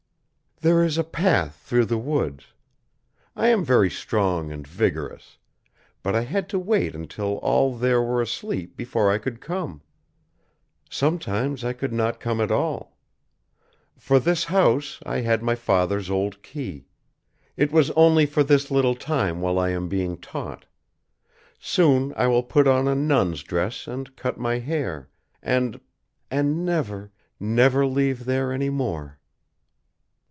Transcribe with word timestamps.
"There 0.63 0.83
is 0.83 0.99
a 0.99 1.03
path 1.03 1.55
through 1.55 1.85
the 1.85 1.97
woods. 1.97 2.53
I 3.35 3.47
am 3.47 3.65
very 3.65 3.89
strong 3.89 4.51
and 4.51 4.67
vigorous. 4.67 5.39
But 6.03 6.13
I 6.15 6.21
had 6.21 6.47
to 6.49 6.59
wait 6.59 6.93
until 6.93 7.37
all 7.37 7.73
there 7.75 7.99
were 7.99 8.21
asleep 8.21 8.77
before 8.77 9.09
I 9.09 9.17
could 9.17 9.41
come. 9.41 9.81
Sometimes 10.87 11.63
I 11.65 11.73
could 11.73 11.91
not 11.91 12.19
come 12.19 12.39
at 12.39 12.51
all. 12.51 12.95
For 13.97 14.19
this 14.19 14.43
house, 14.43 14.99
I 15.03 15.21
had 15.21 15.41
my 15.41 15.55
father's 15.55 16.11
old 16.11 16.43
key. 16.43 16.85
It 17.57 17.71
was 17.71 17.89
only 17.95 18.27
for 18.27 18.43
this 18.43 18.69
little 18.69 18.93
time 18.93 19.41
while 19.41 19.57
I 19.57 19.71
am 19.71 19.89
being 19.89 20.15
taught. 20.15 20.65
Soon 21.59 22.13
I 22.15 22.27
will 22.27 22.43
put 22.43 22.67
on 22.67 22.87
a 22.87 22.93
nun's 22.93 23.41
dress 23.41 23.87
and 23.87 24.15
cut 24.15 24.37
my 24.37 24.59
hair, 24.59 25.09
and 25.41 25.81
and 26.29 26.63
never 26.63 27.09
never 27.39 27.83
leave 27.87 28.25
there 28.25 28.51
any 28.51 28.69
more." 28.69 29.17